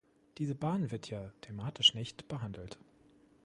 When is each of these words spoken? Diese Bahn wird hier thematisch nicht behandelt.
Diese 0.39 0.55
Bahn 0.55 0.89
wird 0.89 1.05
hier 1.05 1.31
thematisch 1.41 1.93
nicht 1.93 2.27
behandelt. 2.27 2.79